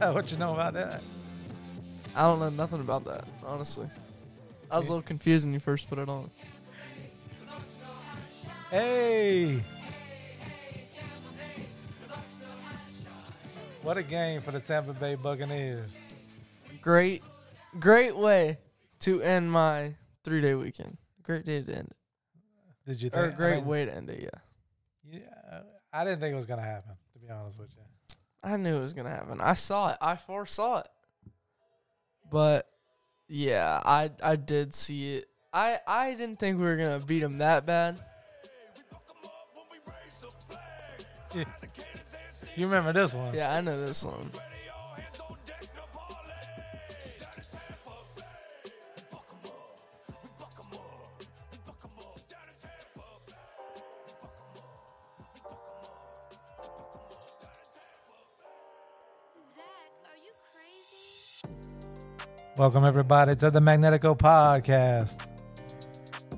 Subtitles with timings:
[0.12, 1.02] what you know about that?
[2.14, 3.88] I don't know nothing about that, honestly.
[4.70, 6.30] I was a little confused when you first put it on.
[8.70, 9.62] Hey.
[13.82, 15.90] What a game for the Tampa Bay Buccaneers.
[16.80, 17.22] Great,
[17.78, 18.58] great way
[19.00, 20.98] to end my three day weekend.
[21.22, 21.96] Great day to end it.
[22.86, 23.36] Did you Or think?
[23.36, 25.20] great I mean, way to end it, yeah.
[25.20, 25.60] Yeah,
[25.92, 26.92] I didn't think it was gonna happen.
[27.14, 27.82] To be honest with you.
[28.42, 29.40] I knew it was gonna happen.
[29.40, 29.98] I saw it.
[30.00, 30.88] I foresaw it.
[32.30, 32.66] But
[33.28, 35.28] yeah, I I did see it.
[35.52, 37.98] I I didn't think we were gonna beat them that bad.
[42.56, 43.32] You remember this one?
[43.32, 44.28] Yeah, I know this one.
[62.60, 65.26] Welcome everybody to the Magnetico Podcast.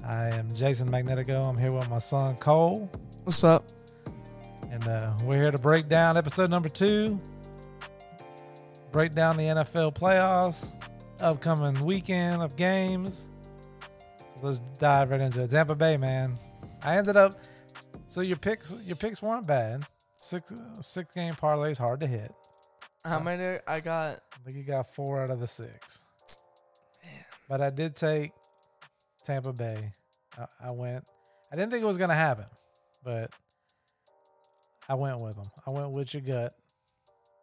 [0.05, 1.45] I am Jason Magnetico.
[1.45, 2.89] I'm here with my son Cole,
[3.25, 3.65] What's up?
[4.71, 7.21] and uh, we're here to break down episode number two.
[8.93, 10.69] Break down the NFL playoffs,
[11.21, 13.29] upcoming weekend of games.
[14.37, 15.51] So let's dive right into it.
[15.51, 16.39] Tampa Bay, man.
[16.85, 17.35] I ended up.
[18.11, 19.89] So your picks, your picks weren't bad.
[20.19, 22.33] Six six game parlays hard to hit.
[23.05, 24.21] How many I got?
[24.33, 25.92] I think you got four out of the six.
[27.49, 28.33] But I did take
[29.25, 29.93] Tampa Bay.
[30.39, 31.05] I, I went.
[31.53, 32.47] I didn't think it was gonna happen,
[33.05, 33.31] but
[34.89, 35.51] I went with them.
[35.67, 36.55] I went with your gut.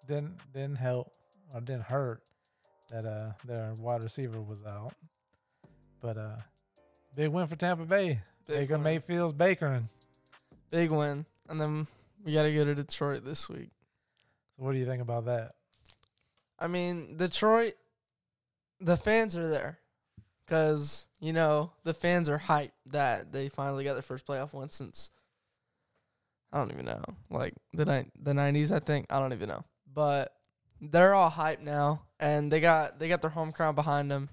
[0.08, 1.12] Didn't didn't help
[1.54, 2.22] or didn't hurt
[2.90, 4.94] that uh their wide receiver was out.
[6.02, 6.38] But uh
[7.16, 8.22] big win for Tampa Bay.
[8.48, 8.84] Big Baker win.
[8.84, 9.86] Mayfield's bakering.
[10.72, 11.26] Big win.
[11.48, 11.88] And then
[12.24, 13.70] we gotta go to Detroit this week.
[14.58, 15.54] So what do you think about that?
[16.58, 17.76] I mean, Detroit,
[18.82, 19.80] the fans are there
[20.50, 24.72] because you know the fans are hyped that they finally got their first playoff win
[24.72, 25.12] since
[26.52, 28.72] I don't even know, like the ni- the nineties.
[28.72, 30.34] I think I don't even know, but
[30.82, 34.30] they're all hyped now, and they got they got their home crowd behind them.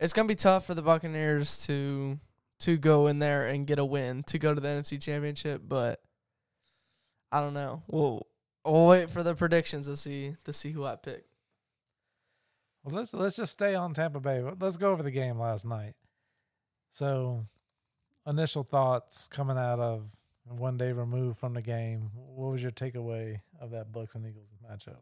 [0.00, 2.18] It's gonna be tough for the Buccaneers to
[2.60, 6.00] to go in there and get a win to go to the NFC Championship, but
[7.30, 7.82] I don't know.
[7.86, 8.26] We'll
[8.64, 11.24] we'll wait for the predictions to see to see who I pick.
[12.84, 14.42] Well, let's let's just stay on Tampa Bay.
[14.58, 15.94] Let's go over the game last night.
[16.90, 17.46] So,
[18.26, 20.16] initial thoughts coming out of
[20.48, 22.10] one day removed from the game.
[22.14, 24.98] What was your takeaway of that Bucks and Eagles matchup?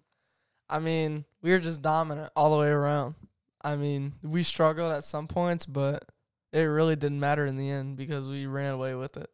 [0.69, 3.15] I mean, we were just dominant all the way around.
[3.63, 6.05] I mean, we struggled at some points, but
[6.53, 9.31] it really didn't matter in the end because we ran away with it.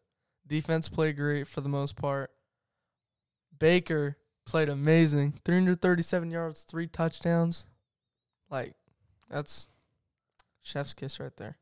[0.47, 2.31] Defense played great for the most part.
[3.59, 5.41] Baker played amazing.
[5.45, 7.67] 337 yards, three touchdowns.
[8.51, 8.75] Like,
[9.31, 9.69] that's
[10.63, 11.57] chef's kiss right there.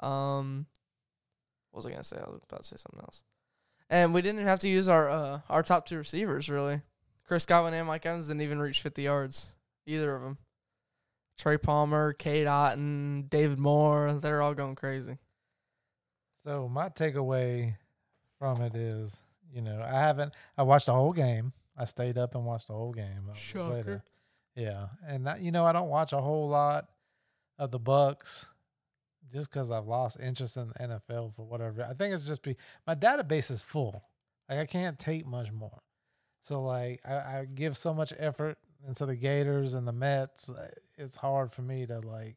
[0.00, 0.66] Um,
[1.70, 2.16] what was I gonna say?
[2.16, 3.22] I was about to say something else.
[3.90, 6.82] And we didn't have to use our uh, our top two receivers really.
[7.26, 9.52] Chris Godwin and Mike Evans didn't even reach 50 yards.
[9.86, 10.38] Either of them.
[11.38, 15.18] Trey Palmer, Cade Otton, David Moore, they're all going crazy.
[16.42, 17.76] So, my takeaway
[18.38, 19.20] from it is,
[19.52, 20.34] you know, I haven't.
[20.56, 21.52] I watched the whole game.
[21.76, 23.30] I stayed up and watched the whole game.
[23.34, 23.68] Shocker.
[23.68, 24.04] later.
[24.58, 26.88] Yeah, and that, you know, I don't watch a whole lot
[27.60, 28.46] of the Bucks
[29.32, 31.84] just because I've lost interest in the NFL for whatever.
[31.84, 34.02] I think it's just be my database is full.
[34.48, 35.78] Like I can't take much more.
[36.42, 40.50] So like I, I give so much effort into the Gators and the Mets.
[40.50, 42.36] uh, It's hard for me to like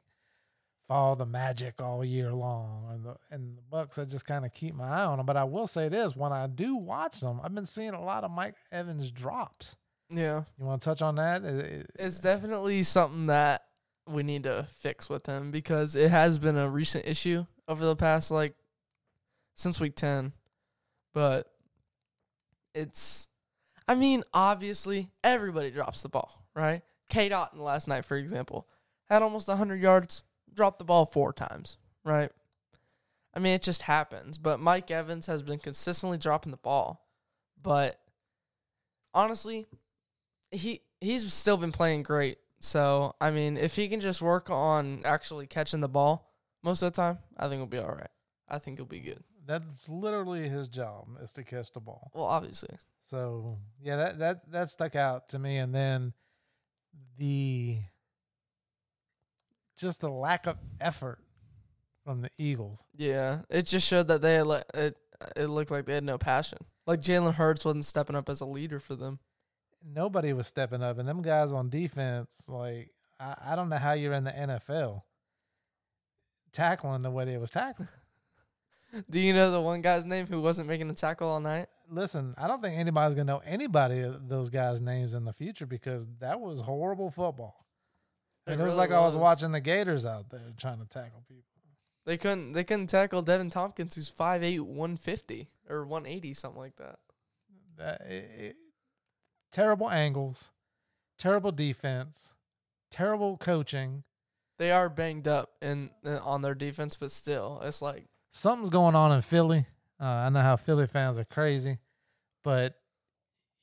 [0.87, 2.87] follow the magic all year long.
[2.91, 5.25] And the and the Bucks, I just kind of keep my eye on them.
[5.25, 8.23] But I will say this: when I do watch them, I've been seeing a lot
[8.23, 9.75] of Mike Evans drops.
[10.11, 10.43] Yeah.
[10.59, 11.43] You want to touch on that?
[11.43, 13.65] It- it- It's definitely something that
[14.07, 17.95] we need to fix with him because it has been a recent issue over the
[17.95, 18.55] past like
[19.55, 20.33] since week 10.
[21.13, 21.51] But
[22.73, 23.27] it's
[23.87, 26.81] I mean, obviously everybody drops the ball, right?
[27.09, 28.67] K Dot last night, for example,
[29.09, 30.23] had almost 100 yards,
[30.53, 32.31] dropped the ball four times, right?
[33.33, 34.37] I mean, it just happens.
[34.37, 37.05] But Mike Evans has been consistently dropping the ball.
[37.61, 37.99] But
[39.13, 39.65] honestly,
[40.51, 42.37] he he's still been playing great.
[42.59, 46.31] So I mean, if he can just work on actually catching the ball
[46.63, 48.09] most of the time, I think he'll be all right.
[48.47, 49.23] I think he'll be good.
[49.45, 52.11] that's literally his job is to catch the ball.
[52.13, 56.13] Well, obviously, So yeah, that that that stuck out to me, and then
[57.17, 57.79] the
[59.77, 61.19] just the lack of effort
[62.03, 62.83] from the Eagles.
[62.95, 63.39] yeah.
[63.49, 64.97] It just showed that they had le- it.
[65.35, 66.57] It looked like they had no passion.
[66.87, 69.19] Like Jalen Hurts wasn't stepping up as a leader for them.
[69.83, 73.93] Nobody was stepping up, and them guys on defense, like I, I don't know how
[73.93, 75.01] you're in the NFL
[76.51, 77.89] tackling the way they was tackling.
[79.09, 81.67] Do you know the one guy's name who wasn't making the tackle all night?
[81.89, 85.65] Listen, I don't think anybody's gonna know anybody of those guys' names in the future
[85.65, 87.65] because that was horrible football.
[88.47, 89.21] It And it was really like I was was.
[89.21, 91.43] watching the Gators out there trying to tackle people.
[92.05, 92.53] They couldn't.
[92.53, 96.99] They couldn't tackle Deven Thompkins, who's 5'8", 150 or one eighty, something like that.
[97.77, 98.55] That it, it,
[99.51, 100.51] terrible angles,
[101.17, 102.33] terrible defense,
[102.89, 104.03] terrible coaching.
[104.57, 109.11] They are banged up in, on their defense, but still, it's like Something's going on
[109.11, 109.65] in Philly.
[109.99, 111.79] Uh, I know how Philly fans are crazy,
[112.43, 112.75] but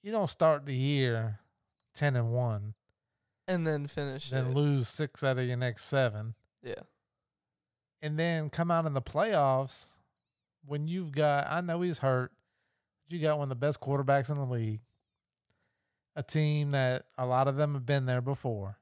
[0.02, 1.40] you don't start the year
[1.94, 2.75] ten and one,
[3.46, 4.55] and then finish then it.
[4.55, 6.82] lose six out of your next seven, Yeah,
[8.02, 9.94] and then come out in the playoffs
[10.64, 11.46] when you've got.
[11.50, 12.32] I know he's hurt.
[13.08, 14.81] but You got one of the best quarterbacks in the league.
[16.19, 18.79] A team that a lot of them have been there before.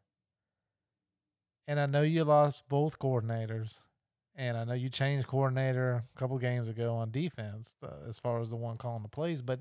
[1.69, 3.81] And I know you lost both coordinators.
[4.39, 8.41] And I know you changed coordinator a couple games ago on defense uh, as far
[8.41, 9.41] as the one calling the plays.
[9.43, 9.61] But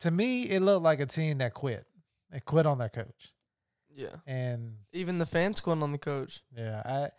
[0.00, 1.86] to me, it looked like a team that quit.
[2.30, 3.32] They quit on their coach.
[3.94, 4.16] yeah.
[4.26, 6.42] And Even the fans quit on the coach.
[6.56, 7.10] yeah, I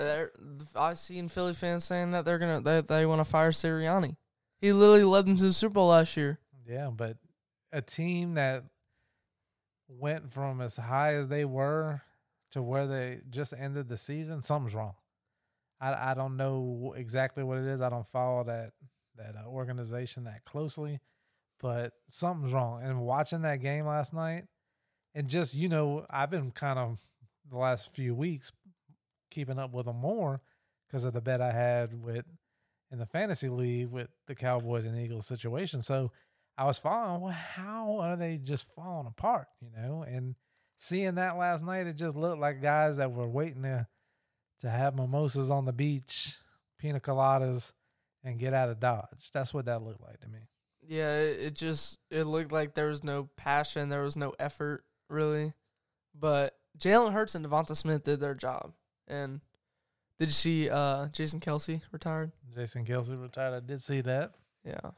[0.00, 0.32] They're,
[0.74, 4.16] I've seen Philly fans saying that they're gonna that they want to fire Sirianni.
[4.60, 6.38] He literally led them to the Super Bowl last year.
[6.66, 7.18] Yeah, but
[7.72, 8.64] a team that
[9.88, 12.02] went from as high as they were
[12.52, 14.94] to where they just ended the season, something's wrong.
[15.80, 17.80] I I don't know exactly what it is.
[17.80, 18.72] I don't follow that
[19.16, 21.00] that uh, organization that closely,
[21.60, 22.82] but something's wrong.
[22.82, 24.44] And watching that game last night,
[25.14, 26.98] and just you know, I've been kind of
[27.50, 28.52] the last few weeks
[29.30, 30.40] keeping up with them more
[30.86, 32.24] because of the bet I had with
[32.90, 35.82] in the fantasy league with the Cowboys and Eagles situation.
[35.82, 36.12] So
[36.58, 40.02] I was following, well, how are they just falling apart, you know?
[40.02, 40.34] And
[40.78, 43.86] seeing that last night, it just looked like guys that were waiting to
[44.60, 46.34] to have mimosas on the beach,
[46.78, 47.72] pina coladas,
[48.24, 49.30] and get out of Dodge.
[49.32, 50.38] That's what that looked like to me.
[50.88, 54.84] Yeah, it, it just it looked like there was no passion, there was no effort
[55.10, 55.52] really.
[56.18, 58.72] But Jalen Hurts and Devonta Smith did their job.
[59.06, 59.40] And
[60.18, 62.32] did you see uh, Jason Kelce retired?
[62.54, 63.54] Jason Kelce retired.
[63.54, 64.32] I did see that.
[64.64, 64.90] Yeah,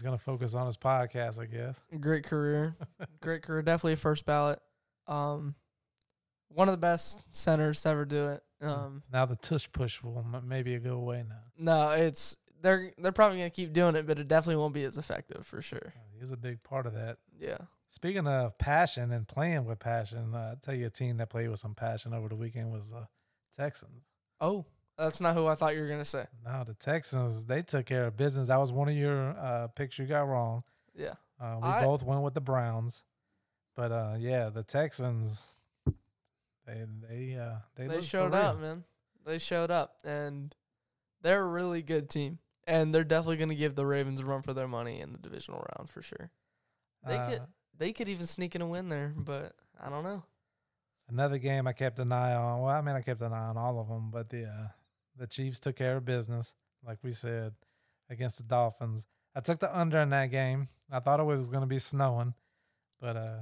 [0.00, 1.82] He's gonna focus on his podcast, I guess.
[2.00, 2.74] great career,
[3.20, 3.60] great career.
[3.60, 4.58] Definitely a first ballot.
[5.06, 5.54] Um,
[6.48, 8.42] one of the best centers to ever do it.
[8.62, 11.42] Um, now the tush push will m- maybe go away now.
[11.58, 14.96] no, it's they're they're probably gonna keep doing it, but it definitely won't be as
[14.96, 15.92] effective for sure.
[16.18, 17.18] He's a big part of that.
[17.38, 17.58] Yeah.
[17.90, 21.50] Speaking of passion and playing with passion, uh, I'll tell you a team that played
[21.50, 23.06] with some passion over the weekend was the
[23.54, 24.06] Texans.
[24.40, 24.64] Oh,
[25.00, 26.26] that's not who I thought you were gonna say.
[26.44, 28.48] No, the Texans, they took care of business.
[28.48, 30.62] That was one of your uh, picks you got wrong.
[30.94, 31.14] Yeah.
[31.40, 33.02] Uh, we I- both went with the Browns.
[33.76, 35.42] But uh, yeah, the Texans,
[36.66, 38.84] they they uh, they, They showed up, man.
[39.24, 40.54] They showed up, and
[41.22, 42.38] they're a really good team.
[42.66, 45.18] And they're definitely going to give the Ravens a run for their money in the
[45.18, 46.30] divisional round for sure.
[47.06, 47.42] They Uh, could
[47.78, 50.22] they could even sneak in a win there, but I don't know.
[51.08, 52.60] Another game I kept an eye on.
[52.60, 54.68] Well, I mean, I kept an eye on all of them, but the uh,
[55.20, 57.52] the Chiefs took care of business, like we said,
[58.08, 59.06] against the Dolphins.
[59.36, 60.68] I took the under in that game.
[60.90, 62.32] I thought it was going to be snowing,
[63.00, 63.40] but uh,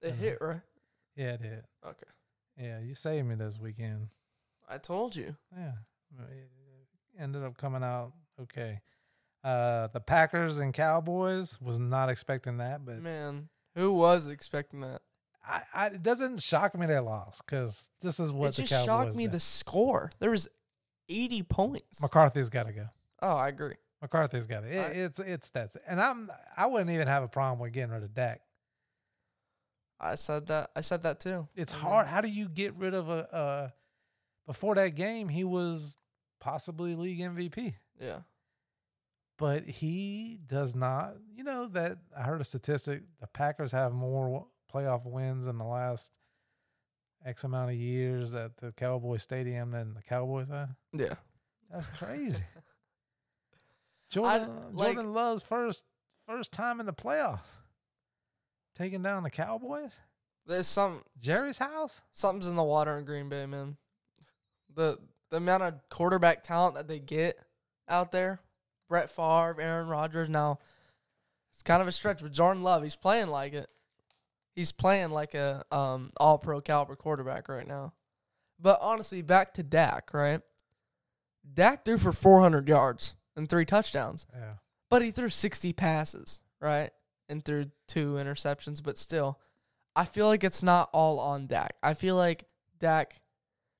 [0.00, 0.60] It hit right.
[1.16, 1.64] yeah, it did.
[1.84, 2.06] Okay,
[2.56, 4.08] Yeah, you saved me this weekend.
[4.68, 5.36] I told you.
[5.54, 5.72] Yeah,
[6.30, 6.48] it
[7.20, 8.80] ended up coming out okay.
[9.44, 15.02] Uh, the Packers and Cowboys was not expecting that, but Man, who was expecting that?
[15.44, 18.72] I, I, it doesn't shock me they lost because this is what it the just
[18.72, 19.32] Cowboys shocked me do.
[19.32, 20.10] the score.
[20.20, 20.48] There was
[21.08, 22.00] 80 points.
[22.00, 22.86] McCarthy's got to go.
[23.22, 23.74] oh, I agree.
[24.00, 24.72] McCarthy's got it.
[24.72, 25.82] it I- it's it's that's it.
[25.86, 28.40] and I'm I wouldn't even have a problem with getting rid of Dak.
[30.00, 30.70] I said that.
[30.74, 31.46] I said that too.
[31.54, 32.06] It's mean, hard.
[32.08, 33.68] How do you get rid of a uh
[34.46, 35.96] before that game he was
[36.40, 37.74] possibly league MVP.
[38.00, 38.20] Yeah.
[39.38, 44.46] But he does not, you know, that I heard a statistic the Packers have more
[44.72, 46.10] playoff wins in the last
[47.24, 50.70] X amount of years at the Cowboy Stadium than the Cowboys have.
[50.92, 51.14] Yeah.
[51.70, 52.42] That's crazy.
[54.10, 55.84] Jordan, like- Jordan Love's first
[56.26, 57.58] first time in the playoffs,
[58.76, 59.98] taking down the Cowboys.
[60.46, 62.02] There's some Jerry's house.
[62.12, 63.76] something's in the water in Green Bay, man.
[64.74, 64.98] The
[65.30, 67.38] the amount of quarterback talent that they get
[67.88, 68.40] out there,
[68.88, 70.28] Brett Favre, Aaron Rodgers.
[70.28, 70.58] Now,
[71.52, 73.68] it's kind of a stretch, but Jordan Love, he's playing like it.
[74.54, 77.92] He's playing like a um all pro caliber quarterback right now.
[78.60, 80.40] But honestly, back to Dak, right?
[81.54, 84.54] Dak threw for 400 yards and three touchdowns, Yeah,
[84.88, 86.90] but he threw 60 passes, right?
[87.28, 89.40] and threw two interceptions, but still,
[89.96, 91.76] I feel like it's not all on Dak.
[91.82, 92.44] I feel like
[92.78, 93.20] Dak,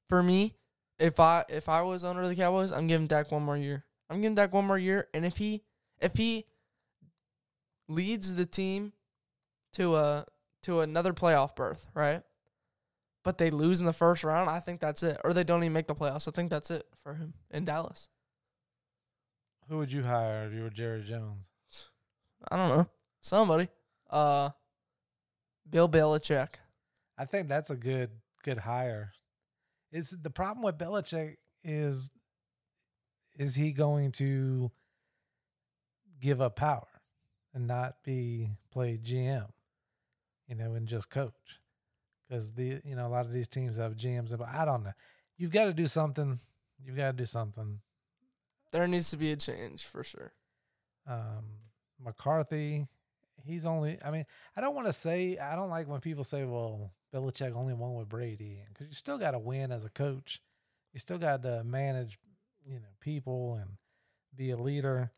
[0.09, 0.55] for me,
[0.99, 3.85] if I if I was owner of the Cowboys, I'm giving Dak one more year.
[4.09, 5.63] I'm giving Dak one more year, and if he
[6.01, 6.47] if he
[7.89, 8.93] leads the team
[9.75, 10.25] to a
[10.63, 12.23] to another playoff berth, right?
[13.25, 15.21] But they lose in the first round, I think that's it.
[15.25, 16.27] Or they don't even make the playoffs.
[16.27, 18.09] I think that's it for him in Dallas.
[19.69, 21.47] Who would you hire if you were Jerry Jones?
[22.51, 22.89] I don't know.
[23.21, 23.69] Somebody.
[24.11, 24.51] Uh
[25.69, 26.55] Bill Belichick.
[27.17, 28.11] I think that's a good
[28.43, 29.13] good hire.
[29.93, 32.11] It's the problem with Belichick is
[33.37, 34.71] is he going to
[36.21, 36.89] give up power
[37.55, 39.49] and not be play GM,
[40.53, 41.61] you know, and just coach?
[42.29, 44.93] Because the you know a lot of these teams have GMs, but I don't know.
[45.39, 46.41] You've got to do something.
[46.85, 47.81] You've got to do something.
[48.71, 50.33] There needs to be a change for sure.
[51.07, 51.45] Um,
[52.05, 52.87] McCarthy,
[53.43, 53.99] he's only.
[54.05, 55.39] I mean, I don't want to say.
[55.39, 59.19] I don't like when people say, "Well, Belichick only won with Brady," because you still
[59.19, 60.43] got to win as a coach.
[60.93, 62.19] You still got to manage,
[62.67, 63.71] you know, people and
[64.37, 65.13] be a leader.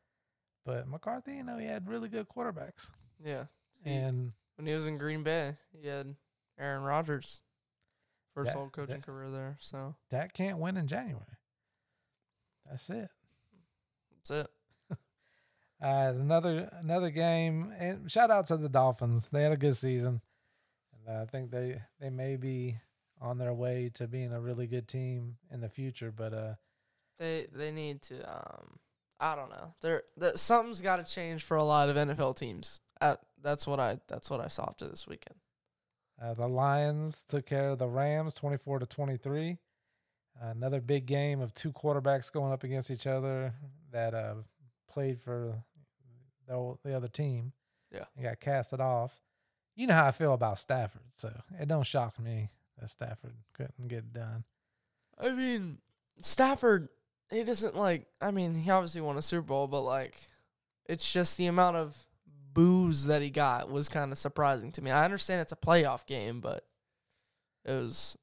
[0.64, 2.88] But McCarthy, you know, he had really good quarterbacks,
[3.22, 3.46] Yeah.
[3.84, 6.14] And when he was in Green Bay, he had
[6.58, 7.42] Aaron Rodgers.
[8.34, 9.56] First That- whole coaching that- career there.
[9.60, 11.38] So that can't win in January.
[12.68, 13.10] That's it.
[14.10, 14.50] that's it.
[15.82, 19.28] Uh, another another game, and shout out to the Dolphins.
[19.30, 20.22] They had a good season,
[21.06, 22.78] and I think they they may be
[23.20, 26.10] on their way to being a really good team in the future.
[26.10, 26.54] But uh,
[27.18, 28.78] They they need to um
[29.20, 29.74] I don't know.
[29.82, 30.04] There
[30.36, 32.80] something's got to change for a lot of NFL teams.
[33.00, 35.36] Uh, that's what I that's what I saw after this weekend.
[36.22, 39.58] uh, the Lions took care of the Rams, twenty four to twenty three.
[40.40, 43.54] Another big game of two quarterbacks going up against each other
[43.92, 44.34] that uh,
[44.90, 45.54] played for
[46.48, 47.52] the the other team.
[47.92, 48.06] Yeah.
[48.16, 49.12] and got casted off.
[49.76, 52.50] You know how I feel about Stafford, so it don't shock me
[52.80, 54.42] that Stafford couldn't get done.
[55.16, 55.78] I mean,
[56.20, 56.88] Stafford,
[57.30, 58.06] he doesn't like.
[58.20, 60.16] I mean, he obviously won a Super Bowl, but like,
[60.86, 61.96] it's just the amount of
[62.54, 64.90] boos that he got was kind of surprising to me.
[64.90, 66.64] I understand it's a playoff game, but
[67.64, 68.16] it was.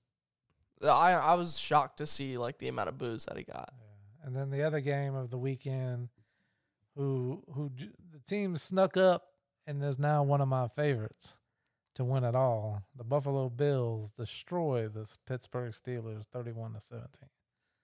[0.84, 3.72] I I was shocked to see like the amount of boos that he got.
[3.78, 4.26] Yeah.
[4.28, 6.10] And then the other game of the weekend,
[6.96, 9.26] who who the team snuck up
[9.68, 11.38] and is now one of my favorites
[11.96, 12.82] to win it all.
[12.96, 17.30] The Buffalo Bills destroy the Pittsburgh Steelers, thirty-one to seventeen.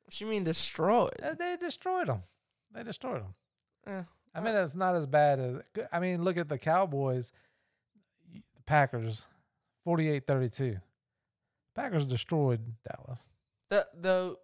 [0.06, 1.12] What you mean destroyed?
[1.22, 2.24] Uh, They destroyed them.
[2.74, 3.34] They destroyed them.
[3.86, 4.04] Eh,
[4.36, 5.57] I mean, it's not as bad as.
[5.91, 7.31] I mean, look at the Cowboys,
[8.34, 9.27] the Packers,
[9.88, 10.79] 48-32.
[11.75, 13.27] Packers destroyed Dallas.
[13.69, 14.38] that though,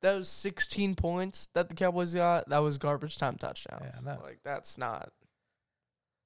[0.00, 3.82] those sixteen points that the Cowboys got, that was garbage time touchdowns.
[3.94, 5.12] Yeah, that- like that's not.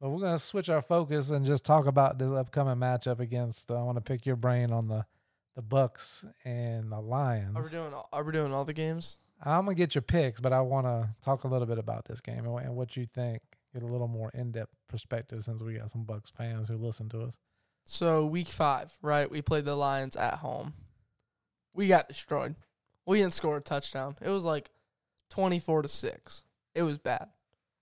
[0.01, 3.71] But we're gonna switch our focus and just talk about this upcoming matchup against.
[3.71, 5.07] Uh, I want to pick your brain on the
[5.55, 7.57] the Bucks and the Lions.
[7.57, 7.95] Are we doing?
[8.13, 9.19] Are we doing all the games?
[9.43, 12.21] I'm gonna get your picks, but I want to talk a little bit about this
[12.21, 13.43] game and, what you think.
[13.75, 17.11] Get a little more in depth perspective since we got some Bucks fans who listen
[17.11, 17.37] to us.
[17.85, 19.31] So week five, right?
[19.31, 20.73] We played the Lions at home.
[21.75, 22.55] We got destroyed.
[23.05, 24.17] We didn't score a touchdown.
[24.23, 24.71] It was like
[25.29, 26.43] twenty four to six.
[26.75, 27.29] It was bad,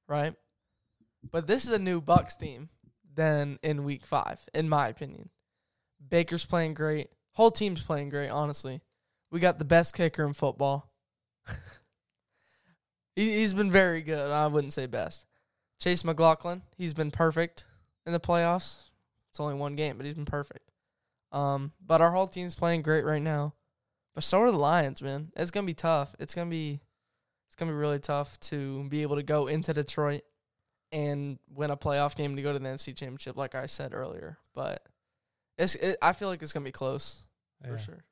[0.08, 0.34] right?
[1.30, 2.68] But this is a new Bucks team
[3.14, 5.30] than in week five, in my opinion.
[6.06, 7.08] Baker's playing great.
[7.32, 8.82] Whole team's playing great, honestly.
[9.30, 10.92] We got the best kicker in football.
[13.16, 14.30] he, he's been very good.
[14.30, 15.26] I wouldn't say best.
[15.80, 17.66] Chase McLaughlin, he's been perfect
[18.06, 18.84] in the playoffs.
[19.30, 20.70] It's only one game, but he's been perfect.
[21.32, 23.54] Um, but our whole team's playing great right now.
[24.14, 25.32] But so are the Lions, man.
[25.36, 26.14] It's gonna be tough.
[26.20, 26.80] It's gonna be
[27.48, 30.22] it's gonna be really tough to be able to go into Detroit
[30.92, 34.38] and win a playoff game to go to the NFC Championship, like I said earlier.
[34.54, 34.86] But
[35.58, 37.26] it's it, I feel like it's gonna be close
[37.66, 38.04] for sure.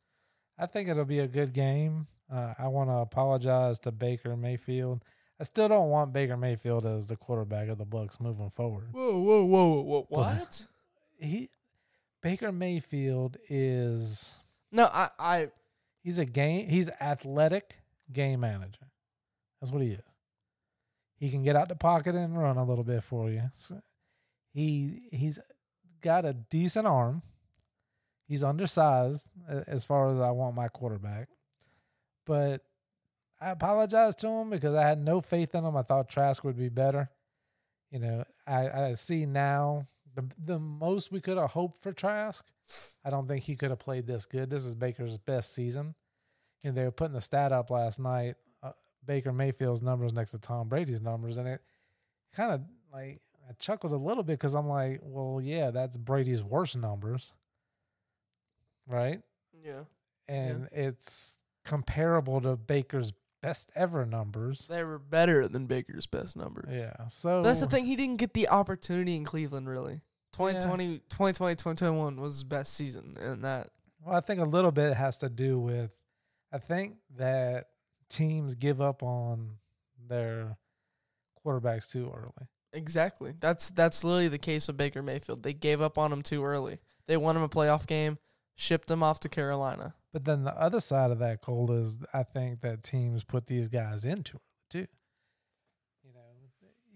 [0.59, 2.09] I think it'll be a good game.
[2.33, 5.05] Uh, I want to apologize to Baker Mayfield.
[5.39, 8.89] I still don't want Baker Mayfield as the quarterback of the Bucks moving forward.
[8.93, 10.07] Whoa, whoa, whoa, whoa!
[10.09, 10.67] What?
[11.19, 11.51] He
[12.23, 15.49] Baker Mayfield is No, I, I
[16.03, 17.77] he's a game he's athletic
[18.13, 18.87] game manager.
[19.61, 20.05] That's what he is.
[21.19, 23.51] He can get out the pocket and run a little bit for you.
[23.55, 23.81] So
[24.55, 25.39] he he's
[26.01, 27.23] got a decent arm.
[28.27, 31.29] He's undersized as far as I want my quarterback.
[32.25, 32.63] But
[33.41, 35.77] I apologize to him because I had no faith in him.
[35.77, 37.11] I thought Trask would be better.
[37.91, 42.45] You know, I, I see now the the most we could have hoped for Trask.
[43.05, 44.49] I don't think he could have played this good.
[44.49, 45.95] This is Baker's best season.
[46.65, 48.37] And they were putting the stat up last night.
[48.63, 48.71] Uh,
[49.05, 51.61] Baker Mayfield's numbers next to Tom Brady's numbers, and it
[52.33, 52.61] kind of
[52.93, 56.77] like I I chuckled a little bit because I'm like, well, yeah, that's Brady's worst
[56.77, 57.35] numbers,
[58.87, 59.21] right?
[59.65, 59.83] Yeah.
[60.27, 64.67] And it's comparable to Baker's best ever numbers.
[64.69, 66.69] They were better than Baker's best numbers.
[66.71, 67.09] Yeah.
[67.09, 67.87] So That's the thing.
[67.87, 70.01] He didn't get the opportunity in Cleveland, really.
[70.33, 73.17] 2020, 2020, 2021 was his best season.
[73.21, 73.71] And that,
[74.05, 75.91] Well, I think a little bit has to do with,
[76.53, 77.69] I think that
[78.09, 79.57] teams give up on
[80.09, 80.57] their
[81.45, 82.49] quarterbacks too early.
[82.73, 83.35] exactly.
[83.41, 85.43] That's that's literally the case with Baker Mayfield.
[85.43, 86.79] They gave up on him too early.
[87.09, 88.19] They won him a playoff game,
[88.55, 89.95] shipped him off to Carolina.
[90.13, 93.69] But then the other side of that, Cole is I think that teams put these
[93.69, 94.87] guys into it too.
[96.05, 96.21] You know,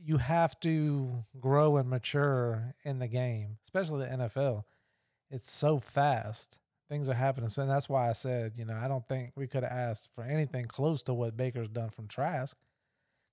[0.03, 4.65] you have to grow and mature in the game, especially the NFL.
[5.31, 6.59] It's so fast.
[6.89, 7.49] Things are happening.
[7.49, 10.23] So that's why I said, you know, I don't think we could have asked for
[10.23, 12.57] anything close to what Baker's done from Trask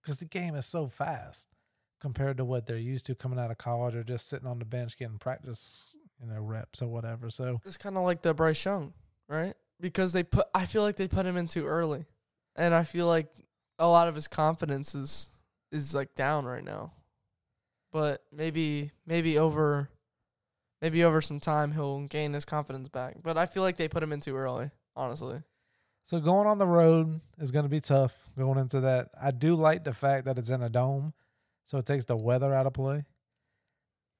[0.01, 1.47] because the game is so fast
[2.01, 4.65] compared to what they're used to coming out of college or just sitting on the
[4.65, 5.85] bench getting practice,
[6.19, 7.29] you know, reps or whatever.
[7.29, 8.93] So It's kind of like the Bryce Young,
[9.27, 9.53] right?
[9.79, 12.05] Because they put, I feel like they put him in too early,
[12.55, 13.27] and I feel like
[13.79, 15.29] a lot of his confidence is
[15.71, 16.91] is like down right now.
[17.91, 19.89] But maybe maybe over,
[20.81, 23.17] maybe over some time he'll gain his confidence back.
[23.21, 25.41] But I feel like they put him in too early, honestly.
[26.05, 29.09] So going on the road is going to be tough going into that.
[29.19, 31.13] I do like the fact that it's in a dome,
[31.65, 33.05] so it takes the weather out of play.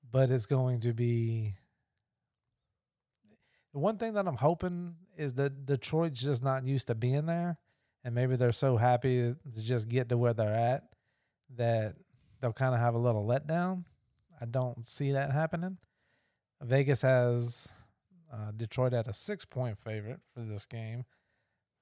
[0.10, 1.56] But it's going to be
[3.74, 7.58] the one thing that I'm hoping is that Detroit's just not used to being there,
[8.04, 10.84] and maybe they're so happy to just get to where they're at
[11.56, 11.96] that
[12.40, 13.86] they'll kind of have a little letdown.
[14.40, 15.78] I don't see that happening.
[16.62, 17.68] Vegas has
[18.32, 21.06] uh, Detroit at a six point favorite for this game.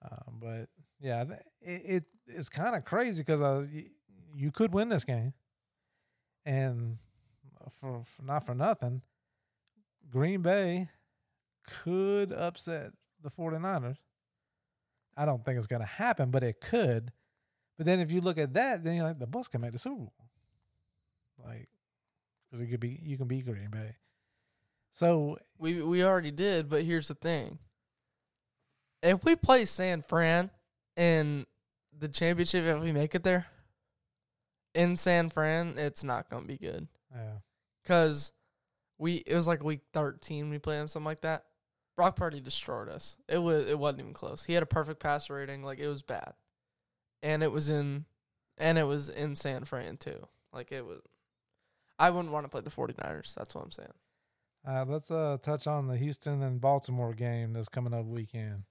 [0.04, 0.70] Um, but
[1.00, 1.24] yeah,
[1.62, 3.66] it, it it's kind of crazy because uh,
[4.36, 5.34] you could win this game,
[6.46, 6.98] and
[7.80, 9.02] for, for not for nothing,
[10.10, 10.90] Green Bay
[11.84, 12.92] could upset
[13.24, 13.98] the 49ers.
[15.18, 17.12] I don't think it's going to happen, but it could.
[17.78, 19.80] But then if you look at that, then you're like the Bucks can make the
[19.80, 20.14] Super Bowl,
[21.46, 21.68] like
[22.50, 23.96] because it could be you can beat Green Bay.
[24.92, 27.58] So We we already did, but here's the thing.
[29.02, 30.52] If we play San Fran
[30.96, 31.46] in
[31.98, 33.48] the championship, if we make it there,
[34.76, 36.88] in San Fran, it's not gonna be good.
[37.16, 37.38] yeah,
[37.86, 38.32] Cause
[39.00, 41.46] we it was like week thirteen we played him something like that.
[41.96, 43.18] Brock Purdy destroyed us.
[43.28, 44.44] It was it wasn't even close.
[44.44, 46.34] He had a perfect passer rating, like it was bad,
[47.22, 48.06] and it was in,
[48.58, 50.28] and it was in San Fran too.
[50.54, 51.02] Like it was.
[52.00, 53.36] I wouldn't want to play the 49ers.
[53.36, 53.94] That's what I'm saying.
[54.68, 58.64] Uh, let's uh touch on the Houston and Baltimore game that's coming up weekend.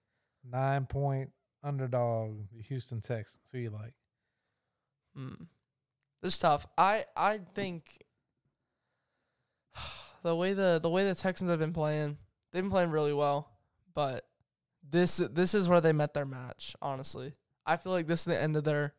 [0.44, 1.30] Nine point
[1.62, 3.42] underdog, the Houston Texans.
[3.52, 3.94] Who you like?
[5.14, 5.44] Hmm.
[6.22, 6.66] This is tough.
[6.78, 8.04] I I think
[10.22, 12.18] the way the the way the Texans have been playing,
[12.52, 13.50] they've been playing really well.
[13.94, 14.24] But
[14.88, 16.74] this this is where they met their match.
[16.80, 17.34] Honestly,
[17.66, 18.94] I feel like this is the end of their.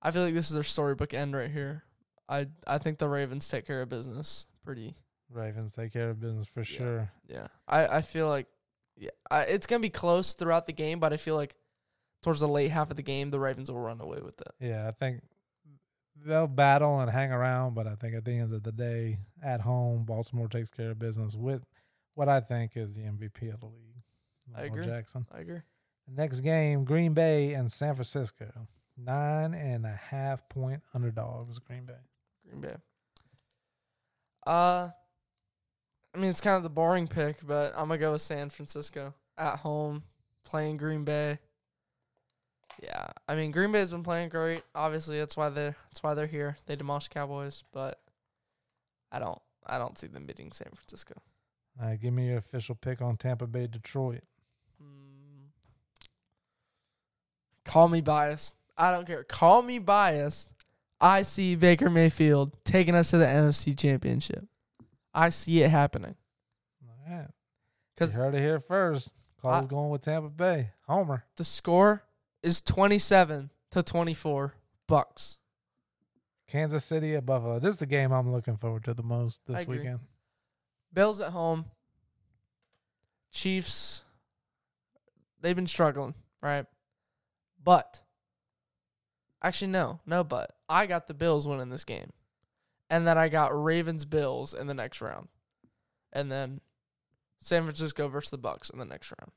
[0.00, 1.84] I feel like this is their storybook end right here.
[2.28, 4.96] I I think the Ravens take care of business pretty.
[5.30, 6.64] Ravens take care of business for Yeah.
[6.64, 7.12] sure.
[7.28, 8.46] Yeah, I I feel like
[8.96, 11.56] yeah, I, it's gonna be close throughout the game, but I feel like
[12.22, 14.52] towards the late half of the game, the Ravens will run away with it.
[14.60, 15.22] Yeah, I think
[16.24, 19.60] they'll battle and hang around, but I think at the end of the day, at
[19.62, 21.64] home, Baltimore takes care of business with
[22.14, 24.02] what I think is the MVP of the league,
[24.54, 24.84] I agree.
[24.84, 25.26] Jackson.
[25.32, 25.60] I agree.
[26.08, 28.50] Next game, Green Bay and San Francisco.
[28.96, 31.94] Nine and a half point underdogs, Green Bay.
[32.46, 32.76] Green Bay.
[34.46, 34.90] Uh,
[36.14, 39.14] I mean, it's kind of the boring pick, but I'm gonna go with San Francisco
[39.38, 40.02] at home,
[40.44, 41.38] playing Green Bay.
[42.82, 44.62] Yeah, I mean, Green Bay's been playing great.
[44.74, 46.56] Obviously, that's why they're that's why they're here.
[46.66, 48.00] They demolished Cowboys, but
[49.10, 51.14] I don't I don't see them beating San Francisco.
[51.80, 54.22] Right, give me your official pick on Tampa Bay, Detroit.
[54.82, 55.48] Mm.
[57.64, 58.54] Call me biased.
[58.76, 59.24] I don't care.
[59.24, 60.52] Call me biased.
[61.00, 64.44] I see Baker Mayfield taking us to the NFC Championship.
[65.14, 66.14] I see it happening.
[66.86, 67.22] All right.
[67.22, 67.28] You
[67.94, 69.12] Because heard it here first.
[69.40, 70.70] Cole's I- going with Tampa Bay.
[70.86, 71.24] Homer.
[71.36, 72.04] the score
[72.42, 74.54] is 27 to 24
[74.86, 75.38] Bucks.
[76.48, 77.58] Kansas City at Buffalo.
[77.58, 80.00] This is the game I'm looking forward to the most this weekend.
[80.92, 81.66] Bills at home.
[83.30, 84.02] Chiefs
[85.40, 86.66] they've been struggling, right?
[87.62, 88.02] But
[89.42, 90.52] actually no, no but.
[90.68, 92.10] I got the Bills winning this game.
[92.90, 95.28] And then I got Ravens Bills in the next round.
[96.12, 96.60] And then
[97.40, 99.32] San Francisco versus the Bucks in the next round.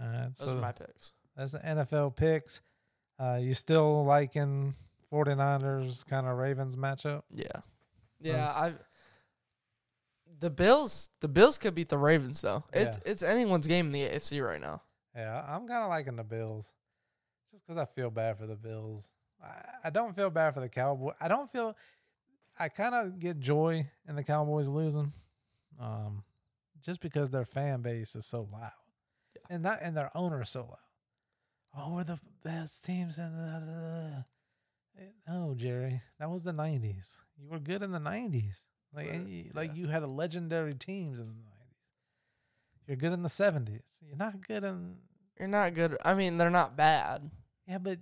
[0.00, 1.12] All right, Those so are my picks.
[1.36, 2.60] that's the NFL picks.
[3.18, 4.74] Uh, you still liking
[5.12, 7.22] 49ers kind of Ravens matchup?
[7.34, 7.46] Yeah.
[8.20, 8.72] Yeah, I.
[10.40, 12.64] The Bills, the Bills could beat the Ravens though.
[12.72, 14.82] It's it's anyone's game in the AFC right now.
[15.16, 16.70] Yeah, I'm kind of liking the Bills,
[17.52, 19.10] just because I feel bad for the Bills.
[19.42, 21.14] I, I don't feel bad for the Cowboys.
[21.20, 21.76] I don't feel.
[22.58, 25.12] I kind of get joy in the Cowboys losing,
[25.80, 26.24] um,
[26.84, 28.72] just because their fan base is so loud,
[29.50, 30.78] and that and their owner is so loud.
[31.76, 34.24] Oh, we're the best teams in the.
[35.28, 37.14] No, Jerry, that was the '90s.
[37.40, 38.64] You were good in the '90s.
[38.94, 41.74] Like, Right, and you- like you had a legendary teams in the '90s.
[42.86, 43.84] You're good in the '70s.
[44.02, 44.96] You're not good in
[45.38, 45.96] You're not good.
[46.04, 47.30] I mean, they're not bad.
[47.66, 47.98] yeah, but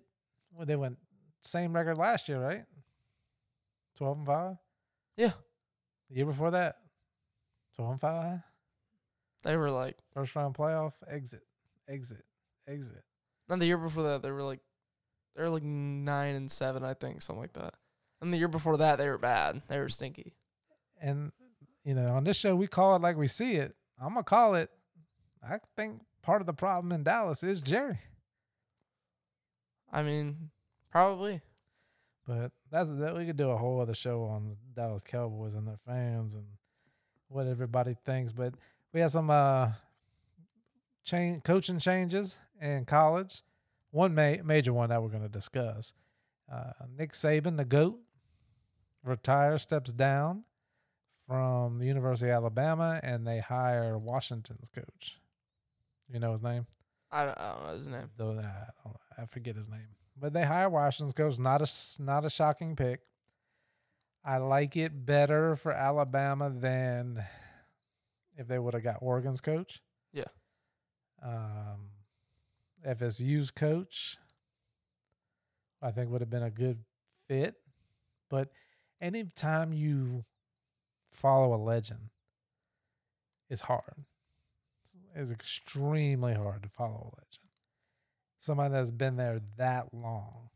[0.52, 0.98] well, they went
[1.42, 2.64] same record last year, right?
[3.96, 4.56] Twelve and five.
[5.16, 5.32] Yeah.
[6.08, 6.78] The year before that,
[7.74, 8.40] twelve and five.
[9.42, 11.42] They were like, First round playoff exit,
[11.88, 12.24] exit,
[12.66, 13.04] exit.
[13.48, 14.60] and the year before that, they were like,
[15.34, 17.74] they were like nine and seven, I think, something like that.
[18.20, 19.62] And the year before that, they were bad.
[19.68, 20.34] They were stinky.
[21.00, 21.32] And
[21.84, 23.74] you know, on this show, we call it like we see it.
[24.00, 24.70] I'm gonna call it.
[25.42, 27.98] I think part of the problem in Dallas is Jerry,
[29.92, 30.50] I mean,
[30.90, 31.40] probably.
[32.26, 33.16] but that's that.
[33.16, 36.44] We could do a whole other show on the Dallas Cowboys and their fans and
[37.28, 38.32] what everybody thinks.
[38.32, 38.54] But
[38.92, 39.70] we have some uh
[41.04, 43.42] change coaching changes in college.
[43.90, 45.94] One ma- major one that we're going to discuss.
[46.52, 47.98] Uh, Nick Saban, the goat,
[49.04, 50.44] retires, steps down
[51.26, 55.18] from the University of Alabama, and they hire Washington's coach.
[56.08, 56.66] You know his name?
[57.10, 58.10] I don't, I don't know his name.
[58.16, 59.88] Though I, I forget his name,
[60.20, 61.38] but they hire Washington's coach.
[61.38, 63.00] Not a not a shocking pick.
[64.24, 67.22] I like it better for Alabama than
[68.36, 69.80] if they would have got Oregon's coach.
[70.12, 70.24] Yeah.
[71.24, 71.90] Um,
[72.86, 74.16] FSU's coach,
[75.80, 76.78] I think would have been a good
[77.28, 77.54] fit.
[78.28, 78.50] But
[79.00, 80.24] anytime you
[81.16, 82.10] follow a legend,
[83.48, 84.04] it's hard.
[85.14, 87.46] It's extremely hard to follow a legend
[88.46, 90.48] somebody that's been there that long.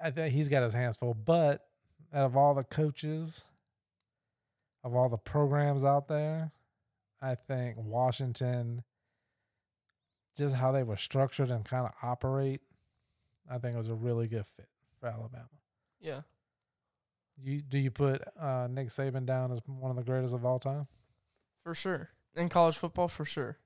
[0.00, 1.14] I think he's got his hands full.
[1.14, 1.66] But
[2.14, 3.44] out of all the coaches,
[4.84, 6.52] of all the programs out there,
[7.20, 8.84] I think Washington,
[10.36, 12.60] just how they were structured and kind of operate,
[13.50, 14.68] I think it was a really good fit
[15.00, 15.48] for Alabama.
[16.00, 16.20] Yeah.
[17.42, 20.58] You do you put uh, Nick Saban down as one of the greatest of all
[20.58, 20.86] time?
[21.64, 22.10] For sure.
[22.34, 23.58] In college football, for sure.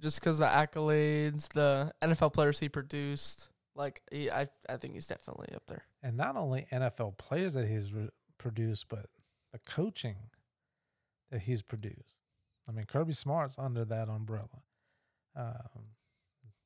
[0.00, 5.06] Just because the accolades, the NFL players he produced, like he, I, I think he's
[5.06, 5.84] definitely up there.
[6.02, 9.06] and not only NFL players that he's re- produced, but
[9.52, 10.16] the coaching
[11.30, 12.18] that he's produced.
[12.68, 14.62] I mean, Kirby Smart's under that umbrella.
[15.36, 15.86] Um,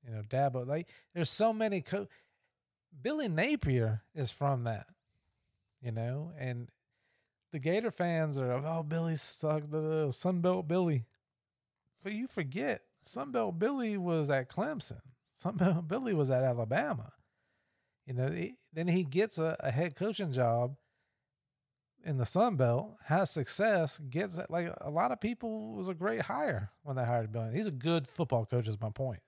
[0.07, 0.67] you know, Dabo.
[0.67, 1.81] Like, there's so many.
[1.83, 2.09] Co-
[3.03, 4.87] Billy Napier is from that.
[5.83, 6.69] You know, and
[7.53, 11.05] the Gator fans are, oh, Billy sucked the Sunbelt Billy,
[12.03, 15.01] but you forget Sunbelt Billy was at Clemson.
[15.43, 17.13] Sunbelt Billy was at Alabama.
[18.07, 20.77] You know, he, then he gets a, a head coaching job
[22.05, 24.39] in the Sun Belt, has success, gets.
[24.49, 27.51] Like a lot of people was a great hire when they hired Bill.
[27.53, 28.69] He's a good football coach.
[28.69, 29.21] Is my point.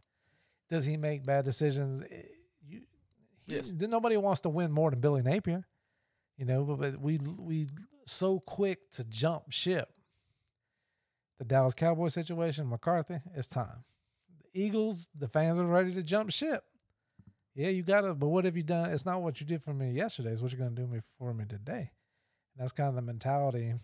[0.71, 2.03] Does he make bad decisions?
[2.03, 2.23] Eh,
[2.67, 2.83] You,
[3.47, 3.73] he, Yes.
[3.73, 5.67] Nobody wants to win more than Billy Napier.
[6.39, 7.69] You know, but, but we we
[8.07, 9.89] so quick to jump ship.
[11.39, 13.85] The Dallas Cowboy situation, McCarthy, it's time.
[14.41, 16.65] The Eagles, the fans are ready to jump ship.
[17.55, 18.91] Yeah, you got to, but what have you done?
[18.91, 21.01] It's not what you did for me yesterday, it's what you're going to do me
[21.19, 21.91] for me today.
[22.55, 23.75] And that's kind of the mentality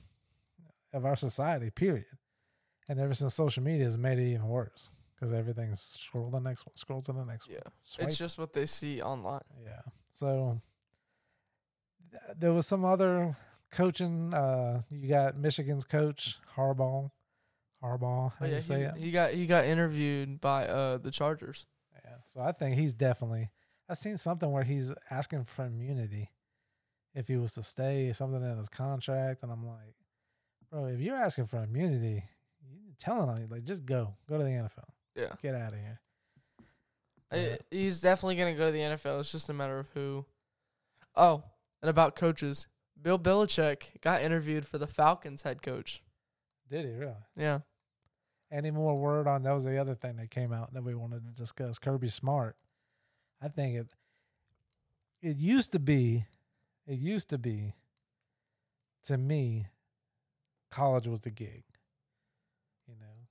[0.92, 2.06] of our society, period.
[2.88, 6.40] And ever since social media has made it even worse because everything's scroll to the
[6.40, 7.56] next one, scroll to the next one.
[7.56, 8.04] Yeah.
[8.04, 9.42] It's just what they see online.
[9.64, 9.80] yeah.
[10.10, 10.60] So
[12.36, 13.36] there was some other
[13.70, 14.32] coaching.
[14.34, 17.10] Uh, you got Michigan's coach Harbaugh.
[17.82, 18.96] Harbaugh, how you yeah, say it?
[18.96, 21.66] he got he got interviewed by uh the Chargers.
[22.04, 22.14] Yeah.
[22.26, 23.50] So I think he's definitely.
[23.88, 26.30] I've seen something where he's asking for immunity
[27.14, 29.94] if he was to stay, something in his contract, and I'm like,
[30.70, 32.24] bro, if you're asking for immunity,
[32.66, 35.34] you telling on you like just go, go to the NFL, Yeah.
[35.42, 36.00] get out of here.
[37.30, 39.20] I- he's definitely gonna go to the NFL.
[39.20, 40.24] It's just a matter of who.
[41.16, 41.42] Oh,
[41.84, 42.66] and about coaches,
[42.98, 46.02] Bill Belichick got interviewed for the Falcons head coach.
[46.70, 47.12] Did he really?
[47.36, 47.58] Yeah.
[48.50, 51.26] Any more word on that was the other thing that came out that we wanted
[51.26, 51.78] to discuss.
[51.78, 52.56] Kirby Smart.
[53.42, 53.88] I think it
[55.20, 56.24] it used to be
[56.86, 57.74] it used to be
[59.04, 59.66] to me
[60.70, 61.64] college was the gig.
[62.88, 63.26] You know.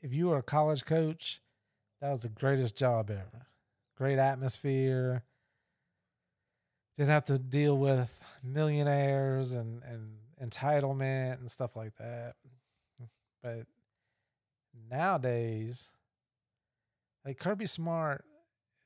[0.00, 1.40] If you were a college coach,
[2.00, 3.46] that was the greatest job ever.
[3.96, 5.22] Great atmosphere.
[6.96, 12.34] Didn't have to deal with millionaires and and entitlement and stuff like that.
[13.42, 13.66] But
[14.90, 15.88] nowadays,
[17.24, 18.24] like Kirby Smart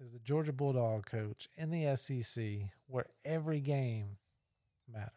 [0.00, 2.44] is the Georgia Bulldog coach in the SEC,
[2.86, 4.18] where every game
[4.90, 5.10] matters.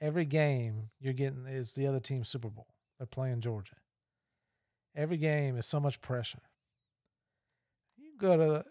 [0.00, 2.66] Every game you're getting is the other team's Super Bowl.
[2.98, 3.76] They're playing Georgia.
[4.94, 6.42] Every game is so much pressure.
[7.96, 8.64] You go to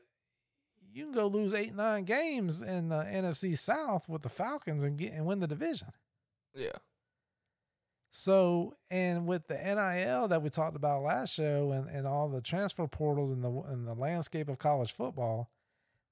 [0.92, 4.98] you can go lose eight, nine games in the NFC South with the Falcons and
[4.98, 5.90] get and win the division.
[6.56, 6.78] Yeah.
[8.12, 12.42] So, and with the NIL that we talked about last show and, and all the
[12.42, 15.52] transfer portals and the and the landscape of college football,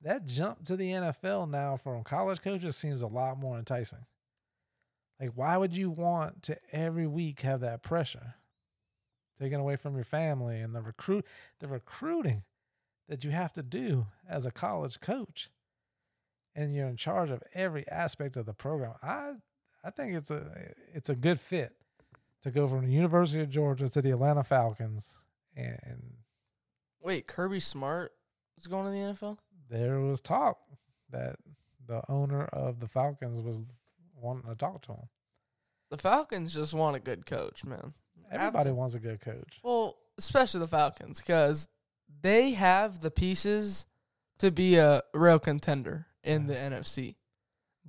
[0.02, 4.06] that jump to the NFL now from college coaches seems a lot more enticing.
[5.20, 8.36] Like, why would you want to every week have that pressure
[9.40, 11.26] taken away from your family and the recruit
[11.60, 12.44] the recruiting
[13.08, 15.50] that you have to do as a college coach?
[16.56, 18.93] And you're in charge of every aspect of the program.
[19.04, 19.34] I
[19.84, 21.74] I think it's a it's a good fit
[22.41, 25.17] to go from the University of Georgia to the Atlanta Falcons,
[25.56, 26.13] and
[27.02, 28.12] Wait, Kirby Smart
[28.58, 29.38] is going to the NFL?
[29.70, 30.58] there was talk
[31.12, 31.36] that
[31.86, 33.62] the owner of the Falcons was
[34.15, 35.10] wanting to talk to him.
[35.89, 37.93] The Falcons just want a good coach, man.
[38.32, 39.60] Everybody wants a good coach.
[39.63, 41.67] Well, especially the Falcons, because
[42.22, 43.86] they have the pieces
[44.39, 47.15] to be a real contender in the NFC,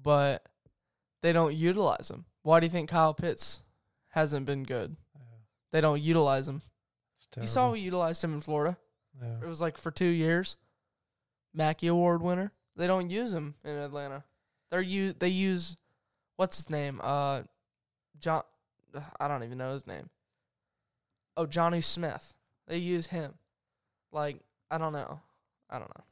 [0.00, 0.44] but
[1.22, 2.24] they don't utilize them.
[2.42, 3.62] Why do you think Kyle Pitts
[4.08, 4.96] hasn't been good?
[5.72, 6.62] They don't utilize him.
[7.38, 8.78] You saw we utilized him in Florida.
[9.20, 9.34] Yeah.
[9.42, 10.56] It was like for two years.
[11.52, 12.52] Mackey Award winner.
[12.76, 14.24] They don't use him in Atlanta.
[14.70, 15.76] They're use they use
[16.36, 17.00] what's his name?
[17.02, 17.42] Uh,
[18.20, 18.42] John.
[19.20, 20.08] I don't even know his name.
[21.36, 22.32] Oh, Johnny Smith.
[22.66, 23.34] They use him.
[24.12, 24.40] Like
[24.70, 25.20] I don't know.
[25.70, 26.04] I don't know.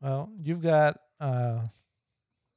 [0.00, 1.00] Well, you've got.
[1.20, 1.60] uh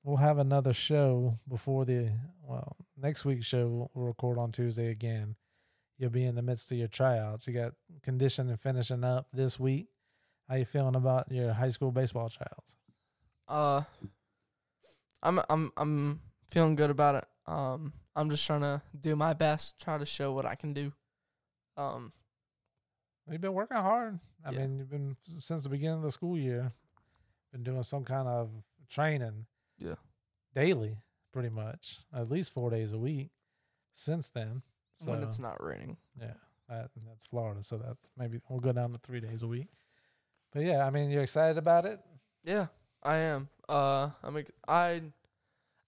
[0.03, 2.11] We'll have another show before the
[2.43, 3.89] well next week's show.
[3.93, 5.35] We'll, record on Tuesday again.
[5.99, 7.45] You'll be in the midst of your tryouts.
[7.45, 9.89] You got conditioning finishing up this week.
[10.49, 12.75] How you feeling about your high school baseball tryouts?
[13.47, 13.83] Uh,
[15.21, 17.25] I'm I'm I'm feeling good about it.
[17.45, 20.93] Um, I'm just trying to do my best, try to show what I can do.
[21.77, 22.11] Um,
[23.29, 24.19] You've been working hard.
[24.43, 24.59] I Yeah.
[24.59, 26.73] mean, you've been since the beginning of the school year,
[27.51, 28.49] been doing some kind of
[28.89, 29.45] training.
[29.77, 29.95] Yeah.
[30.53, 30.97] Daily,
[31.31, 33.31] pretty much, at least four days a week.
[33.93, 34.63] Since then,
[34.95, 35.97] so when it's not raining.
[36.19, 36.33] yeah,
[36.69, 37.61] that, that's Florida.
[37.63, 39.67] So that's maybe we'll go down to three days a week.
[40.51, 41.99] But yeah, I mean, you're excited about it.
[42.43, 42.67] Yeah,
[43.03, 43.49] I am.
[43.69, 44.37] Uh, I'm.
[44.37, 45.03] ex- I.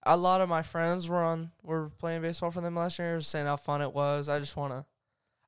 [0.06, 3.46] A lot of my friends were on were playing baseball for them last year, saying
[3.46, 4.28] how fun it was.
[4.28, 4.84] I just wanna,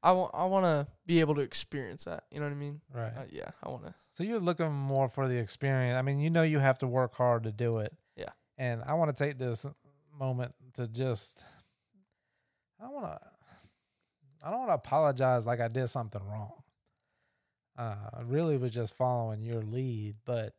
[0.06, 2.24] I want I want to be able to experience that.
[2.30, 2.80] You know what I mean?
[2.94, 3.12] Right.
[3.16, 3.94] Uh, yeah, I want to.
[4.12, 5.98] So you're looking more for the experience.
[5.98, 7.92] I mean, you know you have to work hard to do it.
[8.16, 8.30] Yeah.
[8.56, 9.66] And I want to take this
[10.16, 11.44] moment to just
[12.80, 13.18] I want to
[14.44, 16.52] I don't want to apologize like I did something wrong.
[17.76, 20.54] Uh I really was just following your lead, but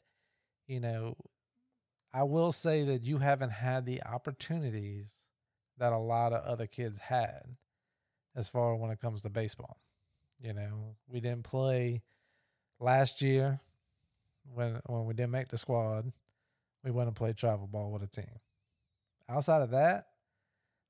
[0.67, 1.15] you know,
[2.13, 5.07] I will say that you haven't had the opportunities
[5.77, 7.55] that a lot of other kids had
[8.37, 9.77] as far when it comes to baseball.
[10.39, 12.03] You know, we didn't play
[12.79, 13.59] last year
[14.53, 16.11] when when we didn't make the squad,
[16.83, 18.39] we went and played travel ball with a team.
[19.27, 20.07] Outside of that,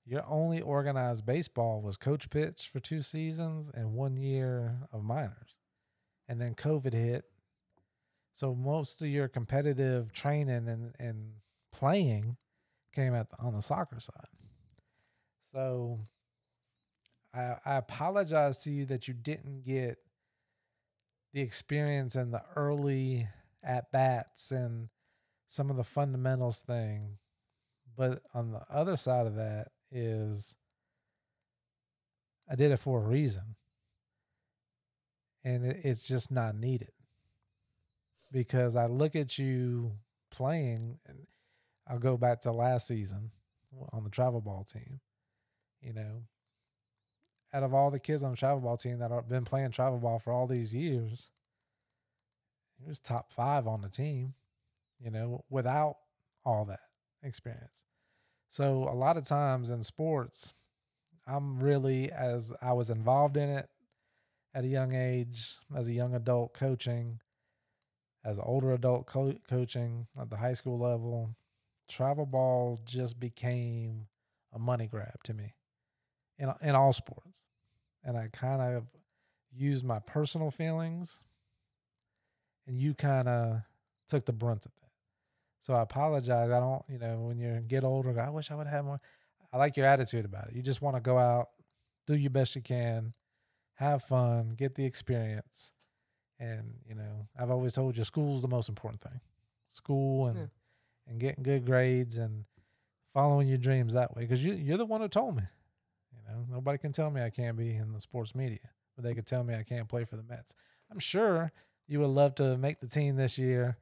[0.06, 5.56] your only organized baseball was coach pitch for two seasons and one year of minors.
[6.28, 7.26] And then COVID hit.
[8.34, 11.32] So most of your competitive training and, and
[11.72, 12.38] playing
[12.94, 14.28] came at on the soccer side.
[15.52, 16.00] So
[17.38, 20.00] I, I apologize to you that you didn't get
[21.34, 23.28] the experience and the early
[23.64, 24.90] at bats and
[25.48, 27.18] some of the fundamentals thing.
[27.96, 30.56] But on the other side of that is
[32.50, 33.56] I did it for a reason.
[35.44, 36.92] And it, it's just not needed.
[38.32, 39.94] Because I look at you
[40.32, 41.28] playing, and
[41.88, 43.32] I'll go back to last season
[43.94, 45.00] on the travel ball team.
[45.82, 46.24] You know,
[47.54, 50.00] out of all the kids on the travel ball team that have been playing travel
[50.00, 51.32] ball for all these years,
[52.80, 54.34] he was top five on the team,
[55.00, 55.98] you know, without
[56.46, 56.82] all that
[57.24, 57.84] experience.
[58.50, 60.54] So a lot of times in sports,
[61.26, 63.70] I'm really as I was involved in it
[64.54, 67.20] at a young age, as a young adult coaching,
[68.24, 71.36] as an older adult co- coaching at the high school level,
[71.90, 74.08] travel ball just became
[74.54, 75.54] a money grab to me
[76.38, 77.46] in in all sports.
[78.04, 78.86] And I kind of
[79.54, 81.24] used my personal feelings
[82.68, 83.62] and you kind of
[84.08, 84.90] took the brunt of that.
[85.62, 86.50] So I apologize.
[86.52, 89.02] I don't, you know, when you get older, I wish I would have more.
[89.52, 90.56] I like your attitude about it.
[90.56, 91.50] You just want to go out,
[92.06, 93.14] do your best you can,
[93.76, 95.74] have fun, get the experience.
[96.40, 99.20] And, you know, I've always told you school's the most important thing.
[99.70, 100.48] School and Yeah.
[101.08, 102.46] and getting good grades and
[103.14, 104.24] following your dreams that way.
[104.24, 105.44] Because you you're the one who told me.
[106.28, 109.14] You know, nobody can tell me I can't be in the sports media, but they
[109.14, 110.56] could tell me I can't play for the Mets.
[110.92, 111.52] I'm sure
[111.88, 113.78] you would love to make the team this year,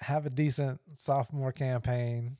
[0.00, 2.36] have a decent sophomore campaign,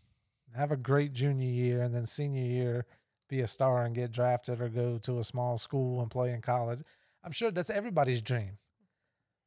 [0.56, 2.86] have a great junior year, and then senior year
[3.28, 6.40] be a star and get drafted or go to a small school and play in
[6.40, 6.80] college.
[7.22, 8.58] I'm sure that's everybody's dream,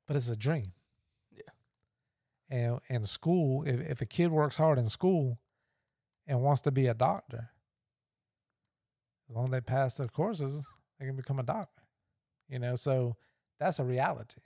[0.08, 0.74] but it's a dream.
[1.32, 1.52] Yeah.
[2.50, 5.40] And in school, if, if a kid works hard in school
[6.28, 7.50] and wants to be a doctor,
[9.32, 10.62] as long as they pass the courses,
[11.00, 11.84] they can become a doctor.
[12.50, 13.16] You know, so
[13.60, 14.42] that's a reality.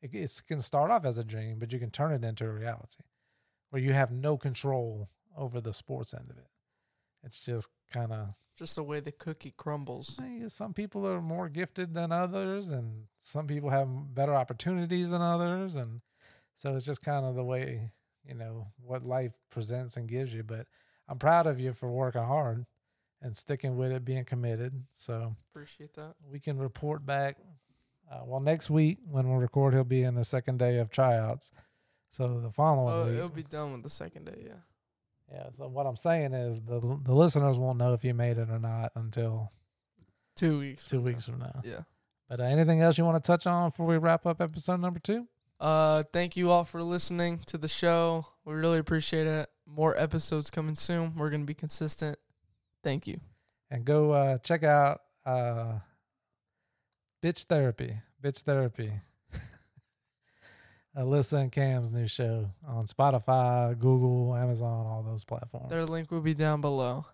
[0.00, 2.52] It, it can start off as a dream, but you can turn it into a
[2.52, 3.02] reality
[3.70, 6.46] where you have no control over the sports end of it.
[7.24, 10.20] It's just kind of Just the way the cookie crumbles.
[10.46, 15.74] some people are more gifted than others, and some people have better opportunities than others,
[15.74, 16.00] and
[16.54, 17.90] so it's just kind of the way
[18.24, 20.44] you know what life presents and gives you.
[20.44, 20.68] But
[21.08, 22.66] I'm proud of you for working hard
[23.22, 24.84] and sticking with it, being committed.
[24.92, 26.14] So Appreciate that.
[26.30, 27.36] we can report back.
[28.10, 31.50] Uh, well, next week when we record, he'll be in the second day of tryouts.
[32.10, 34.42] So the following Oh, week, it'll be done with the second day.
[34.46, 34.52] Yeah.
[35.32, 35.46] yeah.
[35.56, 38.58] So what I'm saying is the the listeners won't know if you made it or
[38.58, 39.50] not until
[40.36, 40.84] Two weeks.
[40.84, 41.50] two from weeks from now.
[41.54, 41.62] now.
[41.64, 41.80] Yeah.
[42.28, 44.98] But uh, anything else you want to touch on before we wrap up episode number
[45.00, 45.26] two?
[45.58, 48.26] Uh, thank you all for listening to the show.
[48.44, 49.48] We really appreciate it.
[49.66, 51.14] More episodes coming soon.
[51.16, 52.18] We're gonna be consistent.
[52.86, 53.18] Thank you.
[53.68, 55.80] And go uh, check out uh,
[57.20, 57.98] Bitch Therapy.
[58.22, 58.92] Bitch Therapy.
[60.96, 65.68] Alyssa and Cam's new show on Spotify, Google, Amazon, all those platforms.
[65.68, 67.04] Their link will be down below.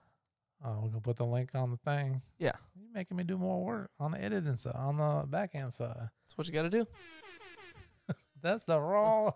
[0.63, 2.21] Oh, we're gonna put the link on the thing.
[2.39, 2.53] Yeah.
[2.79, 5.97] You're making me do more work on the editing side, on the back end side.
[5.97, 6.87] That's what you got to do.
[8.43, 9.33] That's the raw.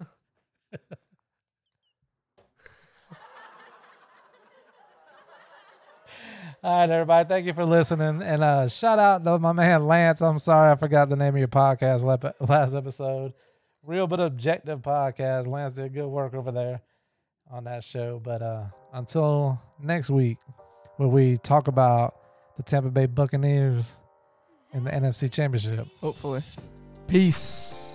[6.64, 7.28] All right, everybody.
[7.28, 8.22] Thank you for listening.
[8.22, 10.22] And uh, shout out to my man Lance.
[10.22, 12.02] I'm sorry I forgot the name of your podcast
[12.40, 13.34] last episode.
[13.82, 15.46] Real but objective podcast.
[15.46, 16.80] Lance did good work over there
[17.50, 18.18] on that show.
[18.18, 20.38] But uh, until next week,
[20.96, 22.16] where we talk about
[22.56, 23.96] the Tampa Bay Buccaneers
[24.72, 25.86] in the NFC Championship.
[26.00, 26.40] Hopefully.
[27.08, 27.93] Peace.